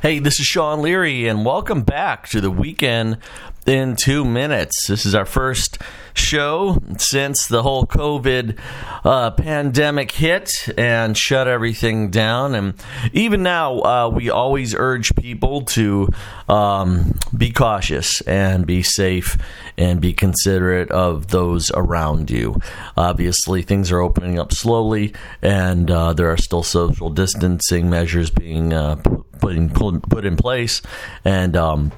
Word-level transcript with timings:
Hey, 0.00 0.20
this 0.20 0.38
is 0.38 0.46
Sean 0.46 0.80
Leary, 0.80 1.26
and 1.26 1.44
welcome 1.44 1.82
back 1.82 2.28
to 2.28 2.40
the 2.40 2.52
weekend 2.52 3.18
in 3.66 3.96
two 3.96 4.24
minutes. 4.24 4.86
This 4.86 5.04
is 5.04 5.12
our 5.12 5.24
first 5.24 5.76
show 6.14 6.80
since 6.98 7.48
the 7.48 7.64
whole 7.64 7.84
COVID 7.84 8.56
uh, 9.04 9.32
pandemic 9.32 10.12
hit 10.12 10.52
and 10.78 11.18
shut 11.18 11.48
everything 11.48 12.10
down. 12.10 12.54
And 12.54 12.74
even 13.12 13.42
now, 13.42 13.80
uh, 13.80 14.08
we 14.08 14.30
always 14.30 14.72
urge 14.72 15.16
people 15.16 15.62
to 15.62 16.08
um, 16.48 17.18
be 17.36 17.50
cautious 17.50 18.20
and 18.20 18.66
be 18.68 18.84
safe 18.84 19.36
and 19.76 20.00
be 20.00 20.12
considerate 20.12 20.92
of 20.92 21.28
those 21.28 21.72
around 21.74 22.30
you. 22.30 22.56
Obviously, 22.96 23.62
things 23.62 23.90
are 23.90 24.00
opening 24.00 24.38
up 24.38 24.52
slowly, 24.52 25.12
and 25.42 25.90
uh, 25.90 26.12
there 26.12 26.30
are 26.30 26.36
still 26.36 26.62
social 26.62 27.10
distancing 27.10 27.90
measures 27.90 28.30
being 28.30 28.72
uh, 28.72 29.02
put, 29.40 29.56
in, 29.56 29.70
put 29.70 30.24
in 30.24 30.36
place. 30.36 30.82
And 31.24 31.56
um, 31.56 31.92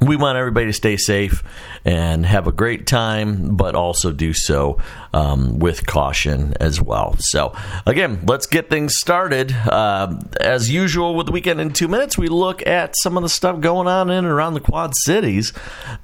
we 0.00 0.16
want 0.16 0.36
everybody 0.38 0.66
to 0.66 0.72
stay 0.72 0.96
safe 0.96 1.42
and 1.84 2.26
have 2.26 2.46
a 2.46 2.52
great 2.52 2.86
time, 2.86 3.56
but 3.56 3.74
also 3.74 4.10
do 4.10 4.32
so 4.32 4.78
um, 5.12 5.58
with 5.58 5.86
caution 5.86 6.54
as 6.58 6.80
well. 6.80 7.14
So, 7.18 7.54
again, 7.86 8.24
let's 8.26 8.46
get 8.46 8.70
things 8.70 8.94
started. 8.96 9.52
Uh, 9.52 10.18
as 10.40 10.70
usual, 10.70 11.14
with 11.14 11.26
the 11.26 11.32
weekend 11.32 11.60
in 11.60 11.72
two 11.72 11.88
minutes, 11.88 12.18
we 12.18 12.28
look 12.28 12.66
at 12.66 12.94
some 13.02 13.16
of 13.16 13.22
the 13.22 13.28
stuff 13.28 13.60
going 13.60 13.86
on 13.86 14.10
in 14.10 14.18
and 14.18 14.26
around 14.26 14.54
the 14.54 14.60
Quad 14.60 14.94
Cities 14.96 15.52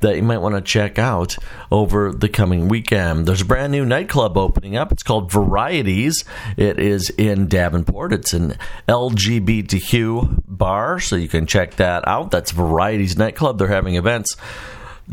that 0.01 0.17
you 0.17 0.23
might 0.23 0.39
want 0.39 0.55
to 0.55 0.61
check 0.61 0.99
out 0.99 1.37
over 1.71 2.13
the 2.13 2.29
coming 2.29 2.69
weekend. 2.69 3.27
There's 3.27 3.43
a 3.43 3.47
brand 3.47 3.73
new 3.73 3.85
nightclub 3.85 4.37
opening 4.37 4.77
up. 4.77 4.93
It's 4.93 5.03
called 5.03 5.33
Varieties. 5.33 6.25
It 6.57 6.79
is 6.79 7.11
in 7.11 7.49
Davenport. 7.49 8.13
It's 8.13 8.33
an 8.33 8.57
LGBTQ 8.89 10.40
bar, 10.61 11.01
so 11.01 11.17
you 11.17 11.27
can 11.27 11.47
check 11.47 11.75
that 11.77 12.07
out. 12.07 12.31
That's 12.31 12.53
Varieties 12.53 13.19
Nightclub. 13.19 13.59
They're 13.59 13.67
having 13.67 13.97
events 13.97 14.37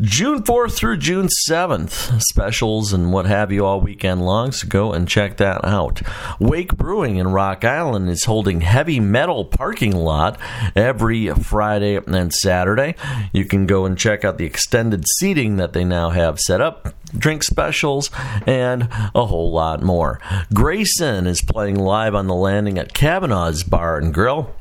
June 0.00 0.44
4th 0.44 0.76
through 0.76 0.98
June 0.98 1.28
7th. 1.48 2.20
Specials 2.22 2.92
and 2.92 3.12
what 3.12 3.26
have 3.26 3.50
you 3.50 3.66
all 3.66 3.80
weekend 3.80 4.24
long, 4.24 4.52
so 4.52 4.68
go 4.68 4.92
and 4.92 5.08
check 5.08 5.38
that 5.38 5.64
out. 5.64 6.02
Wake 6.38 6.76
Brewing 6.76 7.16
in 7.16 7.32
Rock 7.32 7.64
Island 7.64 8.08
is 8.08 8.24
holding 8.24 8.60
heavy 8.60 9.00
metal 9.00 9.44
parking 9.44 9.96
lot 9.96 10.38
every 10.76 11.30
Friday 11.30 11.96
and 11.96 12.32
Saturday. 12.32 12.94
You 13.32 13.44
can 13.44 13.66
go 13.66 13.86
and 13.86 13.98
check 13.98 14.24
out 14.24 14.38
the 14.38 14.46
extended 14.46 15.04
seating 15.18 15.56
that 15.56 15.72
they 15.72 15.84
now 15.84 16.10
have 16.10 16.38
set 16.38 16.60
up 16.60 16.94
drink 17.16 17.42
specials, 17.42 18.10
and 18.46 18.82
a 19.14 19.26
whole 19.26 19.50
lot 19.50 19.82
more. 19.82 20.20
Grayson 20.52 21.26
is 21.26 21.40
playing 21.40 21.76
live 21.76 22.14
on 22.14 22.26
the 22.26 22.34
landing 22.34 22.78
at 22.78 22.92
Kavanaugh's 22.92 23.64
Bar 23.64 23.96
and 23.98 24.12
Grill 24.12 24.54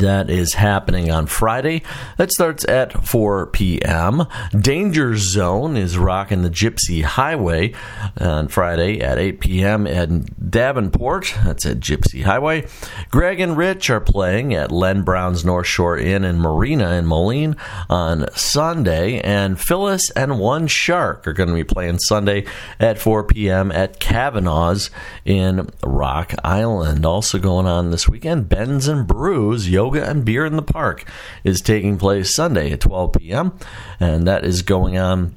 that 0.00 0.30
is 0.30 0.54
happening 0.54 1.10
on 1.10 1.26
Friday. 1.26 1.82
That 2.16 2.32
starts 2.32 2.64
at 2.66 3.06
4 3.06 3.46
p.m. 3.48 4.26
Danger 4.58 5.16
Zone 5.16 5.76
is 5.76 5.98
rocking 5.98 6.42
the 6.42 6.50
Gypsy 6.50 7.02
Highway 7.02 7.74
on 8.18 8.48
Friday 8.48 9.00
at 9.00 9.18
8 9.18 9.40
p.m. 9.40 9.86
at 9.86 10.50
Davenport. 10.50 11.34
That's 11.44 11.66
at 11.66 11.80
Gypsy 11.80 12.24
Highway. 12.24 12.66
Greg 13.10 13.40
and 13.40 13.56
Rich 13.56 13.90
are 13.90 14.00
playing 14.00 14.54
at 14.54 14.72
Len 14.72 15.02
Brown's 15.02 15.44
North 15.44 15.66
Shore 15.66 15.98
Inn 15.98 16.24
and 16.24 16.40
Marina 16.40 16.92
in 16.92 17.06
Moline 17.06 17.56
on 17.88 18.26
Sunday. 18.34 19.20
And 19.20 19.60
Phyllis 19.60 20.10
and 20.12 20.38
One 20.38 20.66
Shark 20.66 21.26
are 21.26 21.32
going 21.32 21.48
to 21.48 21.54
be 21.54 21.64
playing 21.64 21.98
Sunday 21.98 22.46
at 22.78 22.98
4 22.98 23.24
p.m. 23.24 23.70
at 23.72 24.00
Kavanaugh's 24.00 24.90
in 25.24 25.68
Rock 25.82 26.34
Island. 26.42 27.04
Also 27.04 27.38
going 27.38 27.66
on 27.66 27.90
this 27.90 28.08
weekend, 28.08 28.48
Ben's 28.48 28.88
and 28.88 29.06
Brews 29.06 29.68
Yoga 29.68 29.89
and 29.94 30.24
Beer 30.24 30.44
in 30.44 30.56
the 30.56 30.62
Park 30.62 31.04
is 31.44 31.60
taking 31.60 31.98
place 31.98 32.34
Sunday 32.34 32.72
at 32.72 32.80
12 32.80 33.12
p.m. 33.12 33.58
And 33.98 34.26
that 34.26 34.44
is 34.44 34.62
going 34.62 34.98
on. 34.98 35.36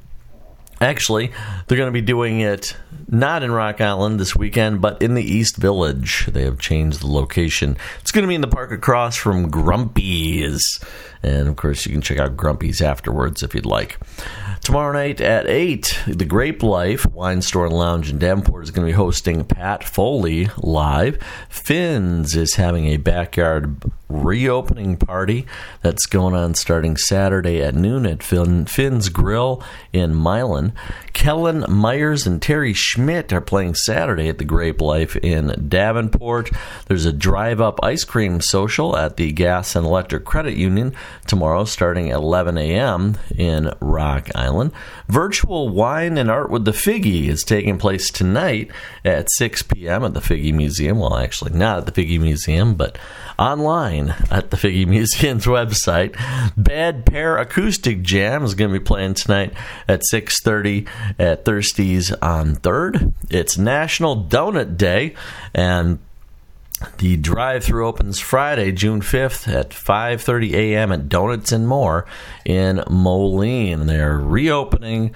Actually, 0.80 1.32
they're 1.66 1.78
going 1.78 1.88
to 1.88 1.92
be 1.92 2.00
doing 2.00 2.40
it 2.40 2.76
not 3.08 3.42
in 3.42 3.52
Rock 3.52 3.80
Island 3.80 4.18
this 4.18 4.34
weekend, 4.34 4.80
but 4.80 5.00
in 5.00 5.14
the 5.14 5.22
East 5.22 5.56
Village. 5.56 6.26
They 6.26 6.42
have 6.42 6.58
changed 6.58 7.00
the 7.00 7.06
location. 7.06 7.76
It's 8.00 8.10
going 8.10 8.22
to 8.22 8.28
be 8.28 8.34
in 8.34 8.40
the 8.40 8.48
park 8.48 8.72
across 8.72 9.16
from 9.16 9.50
Grumpy's. 9.50 10.80
And 11.22 11.48
of 11.48 11.56
course, 11.56 11.86
you 11.86 11.92
can 11.92 12.02
check 12.02 12.18
out 12.18 12.36
Grumpy's 12.36 12.82
afterwards 12.82 13.42
if 13.42 13.54
you'd 13.54 13.66
like. 13.66 13.98
Tomorrow 14.64 14.94
night 14.94 15.20
at 15.20 15.46
8, 15.46 16.04
the 16.06 16.24
Grape 16.24 16.62
Life 16.62 17.04
Wine 17.12 17.42
Store 17.42 17.66
and 17.66 17.76
Lounge 17.76 18.10
in 18.10 18.18
Davenport 18.18 18.64
is 18.64 18.70
going 18.70 18.86
to 18.86 18.90
be 18.90 18.96
hosting 18.96 19.44
Pat 19.44 19.84
Foley 19.84 20.48
live. 20.56 21.18
Finn's 21.50 22.34
is 22.34 22.54
having 22.54 22.86
a 22.86 22.96
backyard 22.96 23.82
reopening 24.08 24.96
party 24.96 25.44
that's 25.82 26.06
going 26.06 26.34
on 26.34 26.54
starting 26.54 26.96
Saturday 26.96 27.60
at 27.62 27.74
noon 27.74 28.06
at 28.06 28.22
Finn, 28.22 28.64
Finn's 28.64 29.10
Grill 29.10 29.62
in 29.92 30.14
Milan. 30.14 30.72
Kellen 31.12 31.64
Myers 31.68 32.26
and 32.26 32.40
Terry 32.40 32.72
Schmidt 32.72 33.32
are 33.32 33.40
playing 33.40 33.74
Saturday 33.74 34.28
at 34.28 34.38
the 34.38 34.44
Grape 34.44 34.80
Life 34.80 35.16
in 35.16 35.68
Davenport. 35.68 36.50
There's 36.86 37.04
a 37.04 37.12
drive 37.12 37.60
up 37.60 37.80
ice 37.82 38.04
cream 38.04 38.40
social 38.40 38.96
at 38.96 39.16
the 39.16 39.30
Gas 39.32 39.76
and 39.76 39.84
Electric 39.84 40.24
Credit 40.24 40.56
Union 40.56 40.94
tomorrow 41.26 41.64
starting 41.64 42.10
at 42.10 42.16
11 42.16 42.56
a.m. 42.56 43.18
in 43.36 43.70
Rock 43.80 44.30
Island. 44.34 44.53
Virtual 45.08 45.68
Wine 45.68 46.18
and 46.18 46.30
Art 46.30 46.50
with 46.50 46.64
the 46.64 46.72
Figge 46.72 47.28
is 47.28 47.42
taking 47.42 47.78
place 47.78 48.10
tonight 48.10 48.70
at 49.04 49.30
6 49.32 49.62
p.m. 49.64 50.04
at 50.04 50.14
the 50.14 50.20
Figge 50.20 50.52
Museum. 50.52 50.98
Well, 50.98 51.16
actually, 51.16 51.52
not 51.52 51.78
at 51.78 51.86
the 51.86 51.92
Figge 51.92 52.20
Museum, 52.20 52.74
but 52.74 52.98
online 53.38 54.14
at 54.30 54.50
the 54.50 54.56
Figge 54.56 54.86
Museum's 54.88 55.46
website. 55.46 56.14
Bad 56.56 57.06
Pair 57.06 57.36
Acoustic 57.36 58.02
Jam 58.02 58.44
is 58.44 58.54
going 58.54 58.72
to 58.72 58.78
be 58.78 58.84
playing 58.84 59.14
tonight 59.14 59.52
at 59.88 60.02
6:30 60.12 60.88
at 61.18 61.44
Thirsties 61.44 62.14
on 62.22 62.56
3rd. 62.56 63.12
It's 63.30 63.58
National 63.58 64.24
Donut 64.24 64.76
Day 64.76 65.14
and 65.54 65.98
the 66.98 67.16
drive-through 67.16 67.86
opens 67.86 68.20
Friday, 68.20 68.72
June 68.72 69.00
5th 69.00 69.48
at 69.48 69.70
5:30 69.70 70.52
a.m. 70.54 70.92
at 70.92 71.08
Donuts 71.08 71.52
and 71.52 71.68
More 71.68 72.06
in 72.44 72.82
Moline. 72.88 73.86
They're 73.86 74.18
reopening 74.18 75.14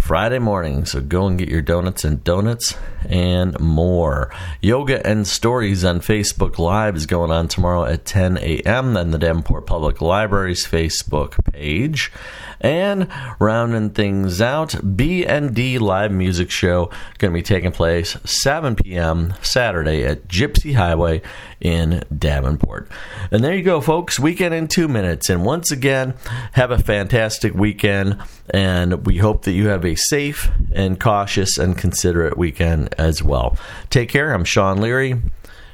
Friday 0.00 0.38
morning. 0.38 0.84
So 0.84 1.00
go 1.00 1.26
and 1.26 1.38
get 1.38 1.48
your 1.48 1.62
donuts 1.62 2.04
and 2.04 2.22
donuts 2.24 2.74
and 3.08 3.58
more. 3.60 4.32
Yoga 4.60 5.06
and 5.06 5.26
Stories 5.26 5.84
on 5.84 6.00
Facebook 6.00 6.58
Live 6.58 6.96
is 6.96 7.06
going 7.06 7.30
on 7.30 7.48
tomorrow 7.48 7.84
at 7.84 8.04
10 8.04 8.38
a.m. 8.38 8.96
on 8.96 9.10
the 9.10 9.18
Davenport 9.18 9.66
Public 9.66 10.00
Library's 10.00 10.66
Facebook 10.66 11.42
page. 11.52 12.10
And 12.60 13.08
rounding 13.38 13.90
things 13.90 14.40
out, 14.40 14.74
B&D 14.96 15.78
live 15.78 16.12
music 16.12 16.50
show 16.50 16.90
going 17.18 17.32
to 17.32 17.38
be 17.38 17.42
taking 17.42 17.72
place 17.72 18.16
7 18.24 18.76
p.m. 18.76 19.34
Saturday 19.42 20.04
at 20.04 20.28
Gypsy 20.28 20.74
Highway 20.74 21.22
in 21.60 22.04
Davenport. 22.16 22.90
And 23.30 23.42
there 23.42 23.54
you 23.54 23.62
go, 23.62 23.80
folks. 23.80 24.20
Weekend 24.20 24.54
in 24.54 24.68
two 24.68 24.88
minutes. 24.88 25.30
And 25.30 25.44
once 25.44 25.70
again, 25.70 26.14
have 26.52 26.70
a 26.70 26.78
fantastic 26.78 27.54
weekend. 27.54 28.18
And 28.50 29.06
we 29.06 29.18
hope 29.18 29.44
that 29.44 29.52
you 29.52 29.68
have 29.68 29.84
a 29.84 29.94
safe 29.94 30.50
and 30.72 31.00
cautious 31.00 31.58
and 31.58 31.78
considerate 31.78 32.36
weekend 32.36 32.94
as 32.98 33.22
well. 33.22 33.56
Take 33.88 34.10
care. 34.10 34.32
I'm 34.32 34.44
Sean 34.44 34.80
Leary. 34.80 35.22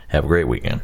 Have 0.08 0.24
a 0.24 0.28
great 0.28 0.48
weekend. 0.48 0.82